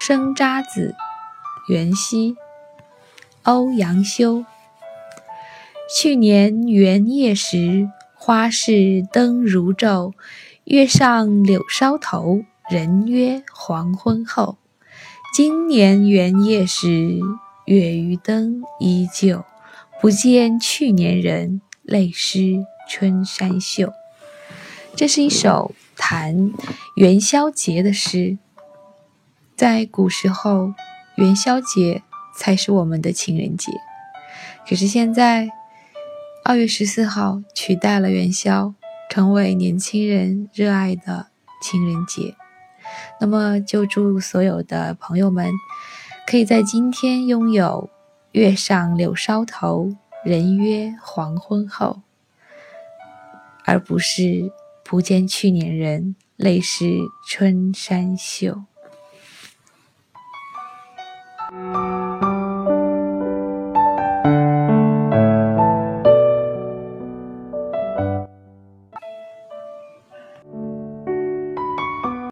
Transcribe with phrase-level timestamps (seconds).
[0.00, 0.94] 生渣子，
[1.68, 2.36] 元夕，
[3.44, 4.44] 欧阳修。
[5.94, 10.12] 去年元夜时，花市灯如昼，
[10.64, 14.58] 月上柳梢头，人约黄昏后。
[15.34, 17.20] 今年元夜时，
[17.66, 19.44] 月与灯依旧，
[20.00, 23.92] 不见去年人，泪湿春衫袖。
[24.96, 25.72] 这是一首
[26.04, 26.52] 谈
[26.96, 28.36] 元宵节的诗。
[29.54, 30.74] 在古时候，
[31.14, 32.02] 元宵节
[32.36, 33.70] 才是我们的情人节。
[34.68, 35.48] 可是现在，
[36.44, 38.74] 二月十四号取代了元宵，
[39.08, 41.28] 成为年轻人热爱的
[41.62, 42.34] 情人节。
[43.20, 45.52] 那么，就祝所有的朋友们，
[46.26, 47.88] 可以在今天拥有
[48.32, 52.00] “月上柳梢头，人约黄昏后”，
[53.64, 54.50] 而不是
[54.92, 56.84] “不见去年人，泪湿
[57.26, 58.64] 春衫袖”。